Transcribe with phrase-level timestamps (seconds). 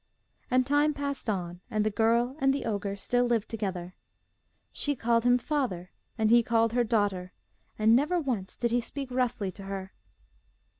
[0.49, 3.93] And time passed on, and the girl and the ogre still lived together.
[4.71, 7.33] She called him 'Father,' and he called her 'Daughter,'
[7.77, 9.93] and never once did he speak roughly to her.